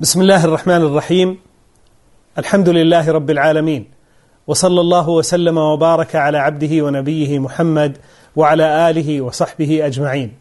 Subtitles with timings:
[0.00, 1.38] بسم الله الرحمن الرحيم
[2.38, 3.90] الحمد لله رب العالمين
[4.46, 7.98] وصلى الله وسلم وبارك على عبده ونبيه محمد
[8.36, 10.32] وعلى آله وصحبه أجمعين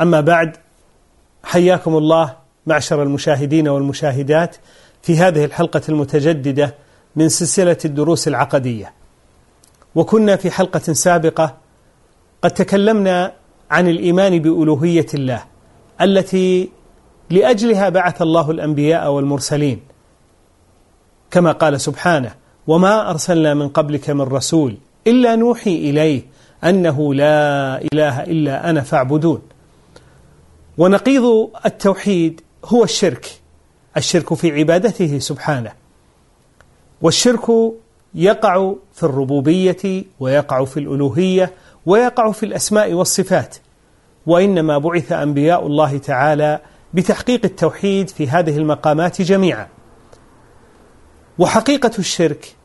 [0.00, 0.56] أما بعد
[1.44, 4.56] حياكم الله معشر المشاهدين والمشاهدات
[5.02, 6.74] في هذه الحلقة المتجددة
[7.16, 8.92] من سلسلة الدروس العقدية
[9.94, 11.56] وكنا في حلقة سابقة
[12.42, 13.32] قد تكلمنا
[13.70, 15.44] عن الإيمان بألوهية الله
[16.00, 16.70] التي
[17.30, 19.80] لأجلها بعث الله الأنبياء والمرسلين.
[21.30, 22.34] كما قال سبحانه
[22.66, 24.76] وما أرسلنا من قبلك من رسول
[25.06, 26.22] إلا نوحي إليه
[26.64, 29.42] أنه لا إله إلا أنا فاعبدون.
[30.78, 33.26] ونقيض التوحيد هو الشرك
[33.96, 35.72] الشرك في عبادته سبحانه.
[37.02, 37.46] والشرك
[38.14, 41.52] يقع في الربوبية ويقع في الألوهية
[41.86, 43.56] ويقع في الأسماء والصفات.
[44.26, 46.60] وإنما بعث أنبياء الله تعالى
[46.94, 49.68] بتحقيق التوحيد في هذه المقامات جميعا.
[51.38, 52.56] وحقيقة الشرك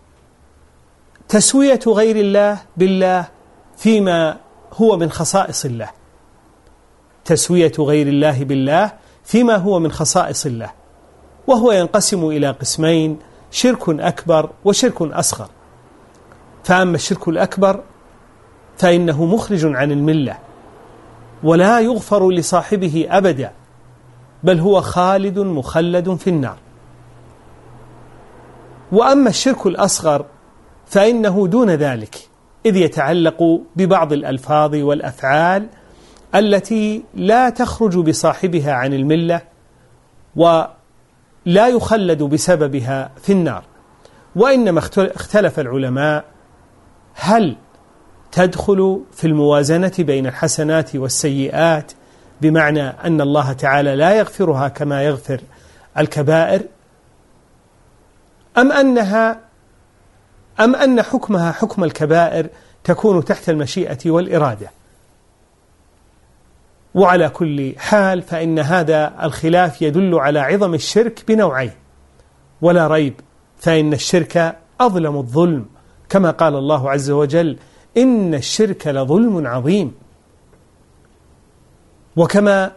[1.30, 3.28] تسوية غير الله بالله
[3.78, 4.38] فيما
[4.74, 5.90] هو من خصائص الله.
[7.26, 8.92] تسوية غير الله بالله
[9.24, 10.72] فيما هو من خصائص الله.
[11.48, 13.20] وهو ينقسم إلى قسمين
[13.52, 15.50] شرك أكبر وشرك أصغر.
[16.64, 17.84] فأما الشرك الأكبر
[18.78, 20.38] فإنه مخرج عن الملة
[21.44, 23.59] ولا يغفر لصاحبه أبدا.
[24.44, 26.58] بل هو خالد مخلد في النار.
[28.92, 30.26] وأما الشرك الأصغر
[30.86, 32.30] فإنه دون ذلك
[32.66, 35.68] إذ يتعلق ببعض الألفاظ والأفعال
[36.36, 39.42] التي لا تخرج بصاحبها عن الملة
[40.36, 43.64] ولا يخلد بسببها في النار.
[44.36, 46.26] وإنما اختلف العلماء
[47.14, 47.56] هل
[48.32, 51.92] تدخل في الموازنة بين الحسنات والسيئات
[52.42, 55.42] بمعنى أن الله تعالى لا يغفرها كما يغفر
[55.98, 56.62] الكبائر
[58.58, 59.40] أم أنها
[60.60, 62.48] أم أن حكمها حكم الكبائر
[62.84, 64.72] تكون تحت المشيئة والإرادة.
[66.96, 71.72] وعلى كل حال فإن هذا الخلاف يدل على عظم الشرك بنوعين.
[72.62, 73.14] ولا ريب
[73.58, 75.66] فإن الشرك أظلم الظلم.
[76.10, 77.58] كما قال الله عز وجل
[77.98, 79.96] إن الشرك لظلم عظيم.
[82.16, 82.72] وكما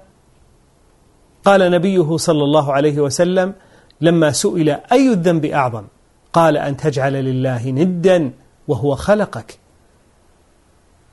[1.44, 3.52] قال نبيه صلى الله عليه وسلم
[4.00, 5.84] لما سئل أي الذنب أعظم؟
[6.32, 8.30] قال أن تجعل لله ندا
[8.68, 9.58] وهو خلقك.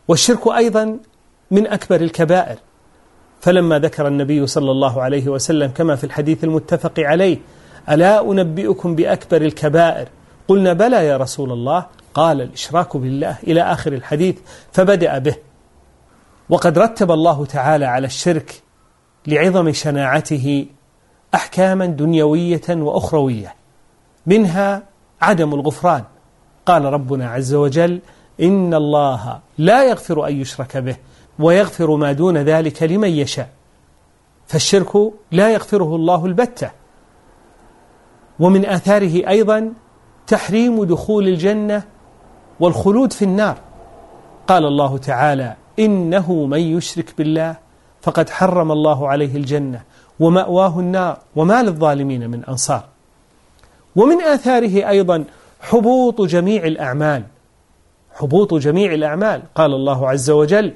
[0.07, 0.99] والشرك أيضا
[1.51, 2.57] من أكبر الكبائر.
[3.41, 7.37] فلما ذكر النبي صلى الله عليه وسلم كما في الحديث المتفق عليه
[7.89, 10.07] ألا أنبئكم بأكبر الكبائر؟
[10.47, 14.37] قلنا بلى يا رسول الله قال الإشراك بالله إلى آخر الحديث
[14.71, 15.35] فبدأ به.
[16.49, 18.61] وقد رتب الله تعالى على الشرك
[19.27, 20.65] لعظم شناعته
[21.35, 23.55] أحكاما دنيوية وأخروية
[24.25, 24.83] منها
[25.21, 26.03] عدم الغفران.
[26.65, 27.99] قال ربنا عز وجل
[28.41, 30.95] إن الله لا يغفر أن يشرك به
[31.39, 33.49] ويغفر ما دون ذلك لمن يشاء
[34.47, 34.95] فالشرك
[35.31, 36.71] لا يغفره الله البتة.
[38.39, 39.73] ومن آثاره أيضا
[40.27, 41.83] تحريم دخول الجنة
[42.59, 43.57] والخلود في النار.
[44.47, 47.55] قال الله تعالى إنه من يشرك بالله
[48.01, 49.81] فقد حرم الله عليه الجنة
[50.19, 52.83] ومأواه النار وما للظالمين من أنصار.
[53.95, 55.23] ومن آثاره أيضا
[55.61, 57.23] حبوط جميع الأعمال.
[58.13, 59.41] حبوط جميع الأعمال.
[59.55, 60.73] قال الله عز وجل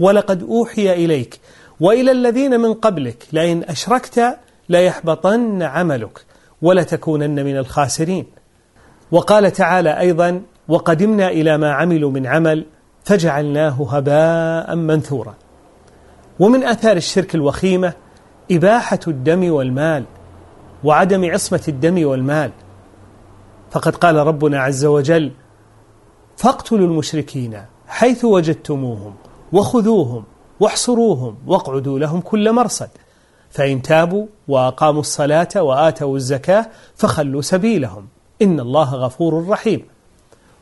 [0.00, 1.40] ولقد أوحي إليك
[1.80, 4.38] وإلى الذين من قبلك لئن أشركت
[4.68, 6.24] ليحبطن عملك
[6.62, 8.26] ولتكونن من الخاسرين.
[9.10, 12.64] وقال تعالى أيضا وقدمنا إلى ما عملوا من عمل
[13.06, 15.34] فجعلناه هباء منثورا.
[16.40, 17.92] ومن أثار الشرك الوخيمة
[18.50, 20.04] إباحة الدم والمال
[20.84, 22.50] وعدم عصمة الدم والمال.
[23.70, 25.32] فقد قال ربنا عز وجل
[26.36, 29.14] فاقتلوا المشركين حيث وجدتموهم
[29.52, 30.24] وخذوهم
[30.60, 32.88] واحصروهم واقعدوا لهم كل مرصد.
[33.50, 38.08] فإن تابوا وأقاموا الصلاة وآتوا الزكاة فخلوا سبيلهم.
[38.42, 39.82] إن الله غفور رحيم.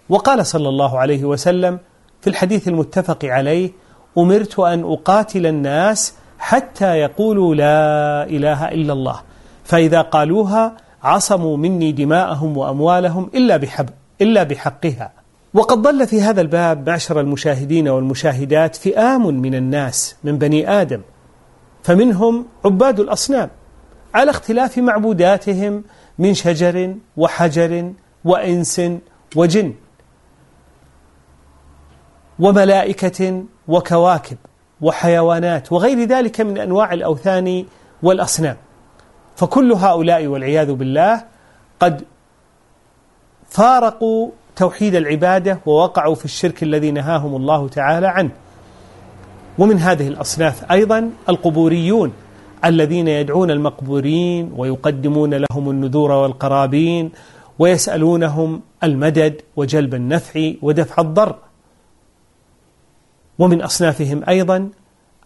[0.08, 1.78] وقال صلى الله عليه وسلم
[2.24, 3.70] في الحديث المتفق عليه
[4.18, 9.20] أمرت أن أقاتل الناس حتى يقولوا لا إله إلا الله.
[9.64, 13.88] فإذا قالوها عصموا مني دماءهم وأموالهم إلا, بحب
[14.20, 15.12] إلا بحقها.
[15.54, 21.00] وقد ضل في هذا الباب معشر المشاهدين والمشاهدات فئام من الناس من بني آدم.
[21.82, 23.50] فمنهم عباد الأصنام
[24.14, 25.84] على اختلاف معبوداتهم
[26.18, 27.92] من شجر وحجر
[28.24, 28.80] وإنس
[29.36, 29.74] وجن.
[32.38, 34.36] وملائكة وكواكب
[34.80, 37.64] وحيوانات وغير ذلك من أنواع الأوثان
[38.02, 38.56] والأصنام.
[39.36, 41.24] فكل هؤلاء والعياذ بالله
[41.80, 42.04] قد
[43.48, 48.30] فارقوا توحيد العبادة ووقعوا في الشرك الذي نهاهم الله تعالى عنه.
[49.58, 52.12] ومن هذه الأصناف أيضا القبوريون
[52.64, 57.12] الذين يدعون المقبورين ويقدمون لهم النذور والقرابين
[57.58, 61.36] ويسألونهم المدد وجلب النفع ودفع الضر.
[63.38, 64.70] ومن أصنافهم أيضا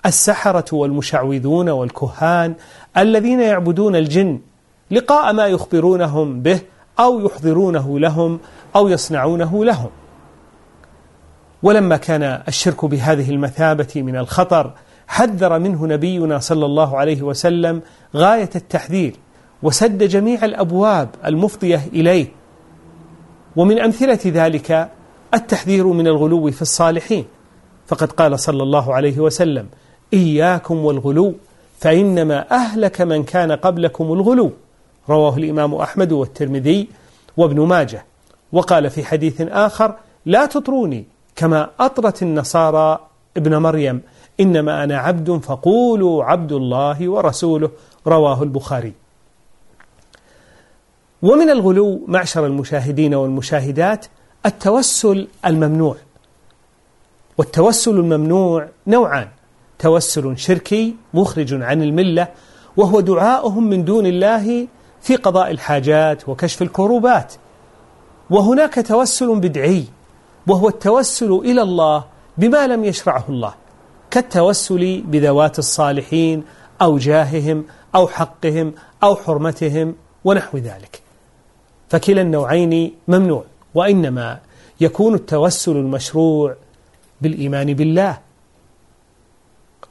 [0.07, 2.55] السحرة والمشعوذون والكهان
[2.97, 4.41] الذين يعبدون الجن
[4.91, 6.61] لقاء ما يخبرونهم به
[7.01, 8.41] أو يحضرونه لهم
[8.77, 9.91] أو يصنعونه لهم.
[11.63, 14.73] ولما كان الشرك بهذه المثابة من الخطر
[15.07, 17.83] حذر منه نبينا صلى الله عليه وسلم
[18.17, 19.15] غاية التحذير
[19.63, 22.27] وسد جميع الأبواب المفضية إليه.
[23.57, 24.91] ومن أمثلة ذلك
[25.35, 27.25] التحذير من الغلو في الصالحين.
[27.89, 29.67] فقد قال صلى الله عليه وسلم
[30.13, 31.35] إياكم والغلو
[31.79, 34.53] فإنما أهلك من كان قبلكم الغلو.
[35.09, 36.89] رواه الإمام أحمد والترمذي
[37.37, 38.05] وابن ماجه.
[38.53, 39.95] وقال في حديث آخر
[40.27, 41.05] لا تطروني
[41.37, 42.99] كما أطرت النصارى
[43.37, 44.03] ابن مريم
[44.41, 47.71] إنما أنا عبد فقولوا عبد الله ورسوله.
[48.07, 48.93] رواه البخاري.
[51.23, 54.07] ومن الغلو معشر المشاهدين والمشاهدات
[54.47, 55.97] التوسل الممنوع.
[57.39, 59.29] والتوسل الممنوع نوعان.
[59.79, 62.29] توسل شركي مخرج عن الملة
[62.77, 64.67] وهو دعاؤهم من دون الله
[65.01, 67.35] في قضاء الحاجات وكشف الكروبات.
[68.31, 69.85] وهناك توسل بدعي
[70.47, 72.05] وهو التوسل إلى الله
[72.39, 73.55] بما لم يشرعه الله
[74.11, 76.45] كالتوسل بذوات الصالحين
[76.83, 77.65] أو جاههم
[77.95, 79.95] أو حقهم أو حرمتهم
[80.25, 81.03] ونحو ذلك.
[81.89, 83.45] فكلا النوعين ممنوع
[83.75, 84.39] وإنما
[84.81, 86.55] يكون التوسل المشروع
[87.21, 88.19] بالإيمان بالله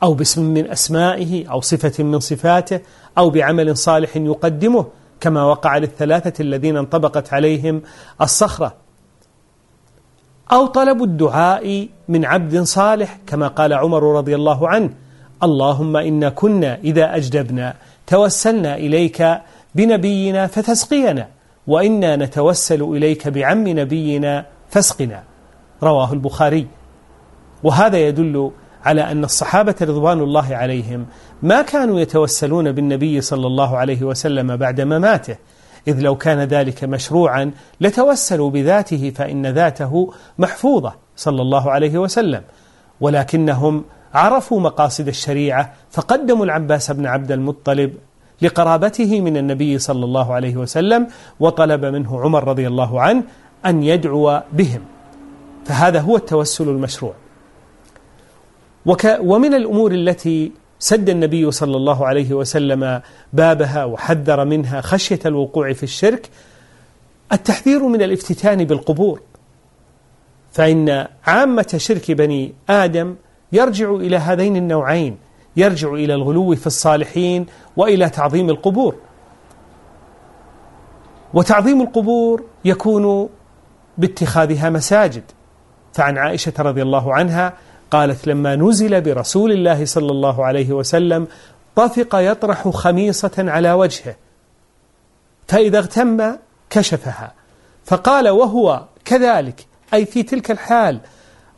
[0.03, 2.79] أو باسم من أسمائه أو صفة من صفاته
[3.18, 4.85] أو بعمل صالح يقدمه
[5.19, 7.81] كما وقع للثلاثة الذين انطبقت عليهم
[8.21, 8.74] الصخرة.
[10.51, 14.89] أو طلب الدعاء من عبد صالح كما قال عمر رضي الله عنه
[15.44, 17.75] اللهم إنا كنا إذا أجدبنا
[18.07, 19.41] توسلنا إليك
[19.75, 21.27] بنبينا فتسقينا
[21.68, 25.23] وإنا نتوسل إليك بعم نبينا فاسقنا.
[25.83, 26.68] رواه البخاري.
[27.63, 28.51] وهذا يدل
[28.86, 31.06] على أن الصحابة رضوان الله عليهم
[31.44, 35.36] ما كانوا يتوسلون بالنبي صلى الله عليه وسلم بعد مماته
[35.88, 37.51] إذ لو كان ذلك مشروعا
[37.81, 42.42] لتوسلوا بذاته فإن ذاته محفوظة صلى الله عليه وسلم.
[43.01, 43.83] ولكنهم
[44.13, 47.94] عرفوا مقاصد الشريعة فقدموا العباس بن عبد المطلب
[48.42, 51.07] لقرابته من النبي صلى الله عليه وسلم
[51.39, 53.24] وطلب منه عمر رضي الله عنه
[53.65, 54.81] أن يدعو بهم.
[55.65, 57.13] فهذا هو التوسل المشروع.
[58.87, 63.01] وك ومن الأمور التي سد النبي صلى الله عليه وسلم
[63.33, 66.29] بابها وحذر منها خشية الوقوع في الشرك
[67.31, 69.21] التحذير من الافتتان بالقبور.
[70.51, 73.15] فإن عامة شرك بني آدم
[73.51, 75.17] يرجع إلى هذين النوعين
[75.57, 77.45] يرجع إلى الغلو في الصالحين
[77.77, 78.95] وإلى تعظيم القبور.
[81.33, 83.29] وتعظيم القبور يكون
[83.97, 85.23] باتخاذها مساجد.
[85.93, 87.53] فعن عائشة رضي الله عنها
[87.91, 91.27] قالت لما نزل برسول الله صلى الله عليه وسلم
[91.75, 94.15] طفق يطرح خميصة على وجهه
[95.47, 96.35] فإذا اغتم
[96.69, 97.33] كشفها
[97.85, 100.99] فقال وهو كذلك أي في تلك الحال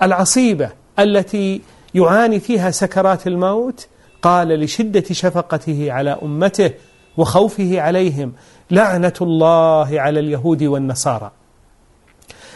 [0.01, 0.69] العصيبة
[0.99, 1.61] التي
[1.95, 3.87] يعاني فيها سكرات الموت
[4.21, 6.71] قال لشدة شفقته على أمته
[7.17, 8.33] وخوفه عليهم
[8.71, 11.31] لعنة الله على اليهود والنصارى.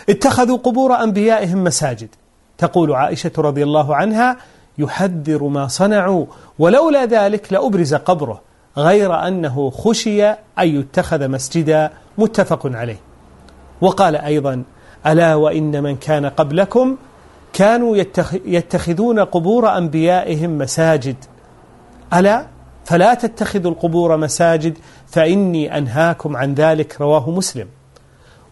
[0.10, 2.10] اتخذوا قبور أنبيائهم مساجد.
[2.63, 4.38] تقول عائشة رضي الله عنها
[4.77, 6.25] يحذر ما صنعوا
[6.60, 8.41] ولولا ذلك لأبرز قبره
[8.77, 13.00] غير أنه خشي أن يتخذ مسجدا متفق عليه.
[13.82, 14.63] وقال أيضا
[15.08, 16.98] ألا وإن من كان قبلكم
[17.53, 17.98] كانوا
[18.46, 21.15] يتخذون قبور أنبيائهم مساجد.
[22.13, 22.46] ألا؟
[22.86, 24.77] فلا تتخذوا القبور مساجد
[25.08, 27.67] فإني أنهاكم عن ذلك رواه مسلم.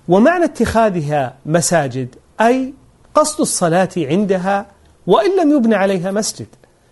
[0.07, 2.73] ومعنى اتخاذها مساجد أي
[3.15, 4.65] قصد الصلاة عندها
[5.07, 6.47] وإن لم يبنى عليها مسجد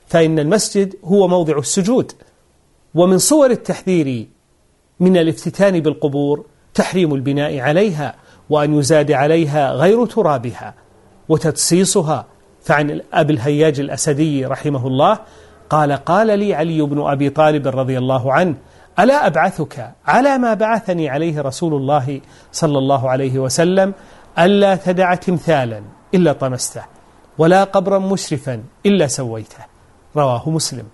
[0.08, 2.12] فإن المسجد هو موضع السجود.
[2.96, 4.28] ومن صور التحذير
[5.00, 8.16] من الافتتان بالقبور تحريم البناء عليها
[8.50, 10.74] وأن يزاد عليها غير ترابها
[11.30, 12.26] وتدسيصها
[12.62, 15.20] فعن أبي الهياج الأسدي رحمه الله
[15.70, 18.56] قال قال لي علي بن أبي طالب رضي الله عنه
[19.00, 22.22] ألا أبعثك على ما بعثني عليه رسول الله
[22.52, 23.94] صلى الله عليه وسلم
[24.40, 25.82] ألا تدع تمثالا؟
[26.14, 26.84] إلا طمسته
[27.38, 29.66] ولا قبرا مشرفا إلا سويته.
[30.16, 30.86] رواه مسلم.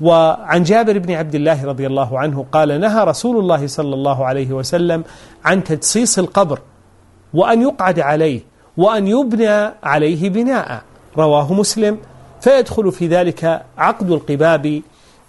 [0.00, 4.52] وعن جابر بن عبد الله رضي الله عنه قال نهى رسول الله صلى الله عليه
[4.52, 5.04] وسلم
[5.44, 6.58] عن تجصيص القبر
[7.34, 8.40] وأن يقعد عليه
[8.76, 10.82] وأن يبنى عليه بناء.
[11.18, 11.98] رواه مسلم.
[12.40, 14.82] فيدخل في ذلك عقد القباب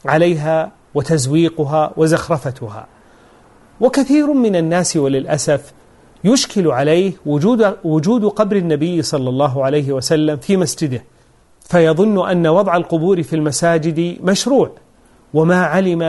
[0.05, 2.87] عليها وتزويقها وزخرفتها.
[3.81, 5.73] وكثير من الناس وللأسف
[6.23, 11.03] يشكل عليه وجود وجود قبر النبي صلى الله عليه وسلم في مسجده.
[11.59, 14.71] فيظن أن وضع القبور في المساجد مشروع.
[15.33, 16.01] وما علم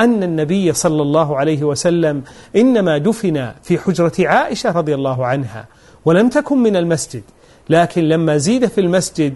[0.00, 2.22] أن النبي صلى الله عليه وسلم
[2.56, 5.66] إنما دفن في حجرة عائشة رضي الله عنها
[6.04, 7.22] ولم تكن من المسجد.
[7.70, 9.34] لكن لما زيد في المسجد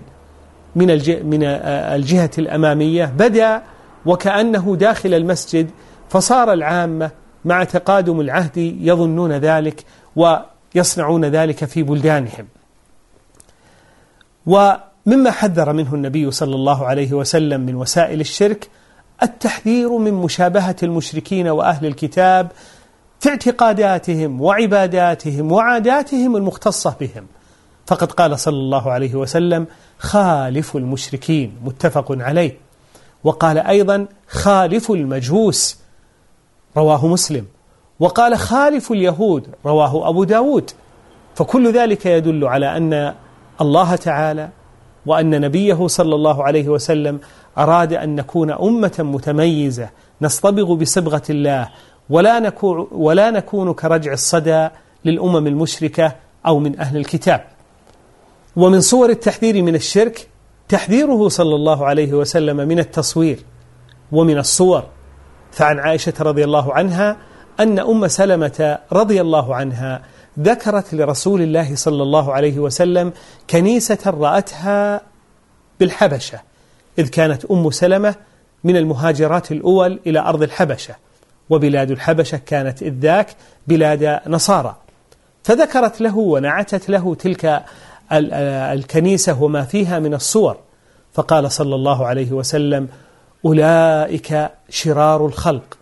[0.77, 0.87] من
[1.25, 3.63] من الجهة الأمامية بدأ
[4.07, 5.71] وكأنه داخل المسجد
[6.09, 7.11] فصار العامة
[7.45, 9.85] مع تقادم العهد يظنون ذلك
[10.17, 12.47] ويصنعون ذلك في بلدانهم.
[14.47, 18.69] ومما حذر منه النبي صلى الله عليه وسلم من وسائل الشرك
[19.23, 22.53] التحذير من مشابهة المشركين وأهل الكتاب
[23.21, 27.27] في اعتقاداتهم وعباداتهم وعاداتهم المختصة بهم.
[27.87, 29.67] فقد قال صلى الله عليه وسلم
[29.99, 32.57] خالف المشركين متفق عليه.
[33.25, 35.79] وقال أيضا خالف المجوس
[36.77, 37.47] رواه مسلم.
[38.01, 40.71] وقال خالف اليهود رواه أبو داود.
[41.35, 43.15] فكل ذلك يدل على أن
[43.61, 44.49] الله تعالى
[45.07, 47.21] وأن نبيه صلى الله عليه وسلم
[47.59, 49.89] أراد أن نكون أمة متميزة
[50.23, 51.69] نصطبغ بصبغة الله
[52.11, 54.69] ولا نكون, ولا نكون كرجع الصدى
[55.05, 56.13] للأمم المشركة
[56.47, 57.45] أو من أهل الكتاب.
[58.57, 60.29] ومن صور التحذير من الشرك
[60.69, 63.39] تحذيره صلى الله عليه وسلم من التصوير
[64.13, 64.83] ومن الصور.
[65.53, 67.17] فعن عائشة رضي الله عنها
[67.61, 70.03] أن أم سلمة رضي الله عنها
[70.39, 73.13] ذكرت لرسول الله صلى الله عليه وسلم
[73.51, 75.01] كنيسة رأتها
[75.81, 76.41] بالحبشة
[76.99, 78.15] إذ كانت أم سلمة
[78.65, 80.95] من المهاجرات الأول إلى أرض الحبشة
[81.51, 83.29] وبلاد الحبشة كانت إذ ذاك
[83.67, 84.77] بلاد نصارى.
[85.45, 87.65] فذكرت له ونعتت له تلك
[88.13, 90.57] الكنيسة وما فيها من الصور.
[91.13, 92.89] فقال صلى الله عليه وسلم
[93.45, 95.79] أولئك شرار الخلق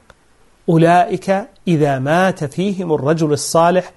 [0.68, 3.92] أولئك إذا مات فيهم الرجل الصالح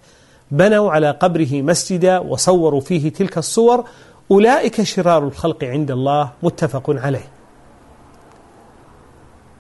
[0.51, 3.83] بنوا على قبره مسجدا وصوروا فيه تلك الصور.
[4.31, 7.29] أولئك شرار الخلق عند الله متفق عليه.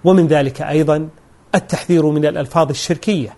[0.03, 1.09] ومن ذلك أيضا
[1.55, 3.33] التحذير من الألفاظ الشركية.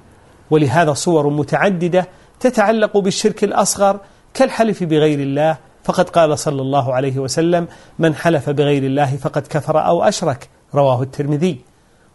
[0.52, 2.08] ولهذا صور متعددة
[2.40, 4.00] تتعلق بالشرك الأصغر
[4.34, 7.68] كالحلف بغير الله فقد قال صلى الله عليه وسلم
[8.00, 11.69] من حلف بغير الله فقد كفر أو أشرك رواه الترمذي.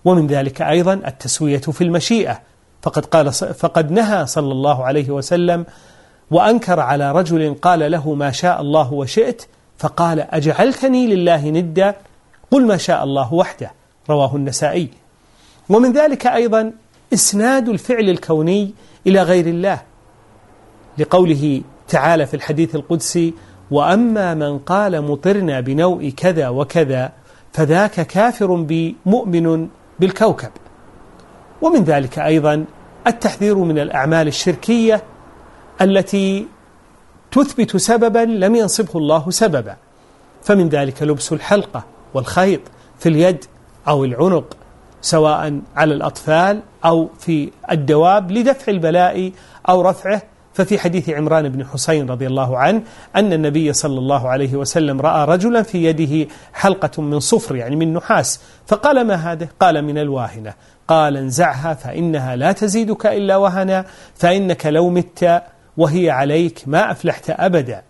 [0.05, 2.41] ومن ذلك أيضا التسوية في المشيئة.
[2.83, 5.67] فقد قال فقد نهى صلى الله عليه وسلم
[6.31, 9.43] وأنكر على رجل قال له ما شاء الله وشئت
[9.79, 11.95] فقال أجعلتني لله ندا؟
[12.51, 13.71] قل ما شاء الله وحده
[14.11, 14.89] رواه النسائي.
[15.69, 16.73] ومن ذلك أيضا
[17.13, 18.75] إسناد الفعل الكوني
[19.07, 19.83] إلى غير الله
[20.99, 23.35] لقوله تعالى في الحديث القدسي
[23.71, 27.13] وأما من قال مطرنا بنوء كذا وكذا
[27.53, 29.69] فذاك كافر بمؤمن
[30.01, 30.51] بالكوكب.
[31.63, 32.65] ومن ذلك أيضا
[33.07, 35.03] التحذير من الأعمال الشركية
[35.81, 36.47] التي
[37.31, 39.77] تثبت سببا لم ينصبه الله سببا.
[40.43, 41.85] فمن ذلك لبس الحلقة
[42.15, 42.61] والخيط
[42.99, 43.45] في اليد
[43.89, 44.57] أو العنق
[45.03, 49.33] سواء على الأطفال أو في الدواب لدفع البلاء
[49.69, 50.23] أو رفعه
[50.55, 52.83] ففي حديث عمران بن حسين رضي الله عنه
[53.17, 57.95] أن النبي صلى الله عليه وسلم رأى رجلا في يده حلقة من صفر يعني من
[57.95, 58.41] نحاس.
[58.67, 60.55] فقال ما هذا؟ قال من الواهنة.
[60.89, 63.85] قال انزعها فإنها لا تزيدك إلا وهنا
[64.15, 65.43] فإنك لو مت
[65.77, 67.83] وهي عليك ما أفلحت أبدا.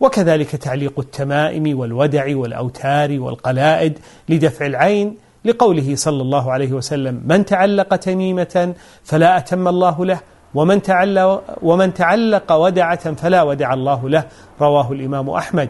[0.00, 7.96] وكذلك تعليق التمائم والودع والأوتار والقلائد لدفع العين لقوله صلى الله عليه وسلم من تعلق
[7.96, 10.20] تميمة فلا أتم الله له
[10.54, 14.24] ومن تعلق, ومن تعلق ودعة فلا ودع الله له
[14.60, 15.68] رواه الإمام أحمد.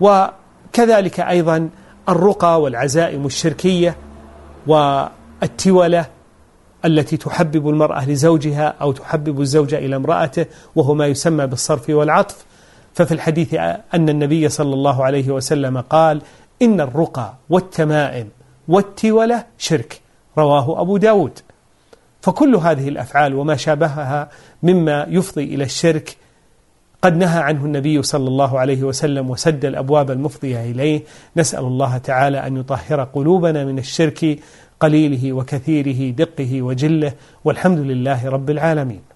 [0.00, 1.68] وكذلك أيضا
[2.08, 3.96] الرقى والعزائم الشركية
[4.66, 6.06] والتولة
[6.84, 10.46] التي تحبب المرأة لزوجها أو تحبب الزوج إلى امرأته
[10.76, 12.44] وهو ما يسمى بالصرف والعطف.
[12.94, 13.54] ففي الحديث
[13.94, 16.22] أن النبي صلى الله عليه وسلم قال
[16.62, 18.28] إن الرقى والتمائم
[18.68, 20.00] والتولة شرك
[20.38, 21.38] رواه أبو داود.
[22.22, 24.28] فكل هذه الأفعال وما شابهها
[24.62, 26.16] مما يفضي إلى الشرك
[27.02, 31.02] قد نهى عنه النبي صلى الله عليه وسلم وسد الأبواب المفضية إليه.
[31.36, 34.38] نسأل الله تعالى أن يطهر قلوبنا من الشرك
[34.80, 37.12] قليله وكثيره دقه وجله
[37.44, 39.09] والحمد لله رب العالمين.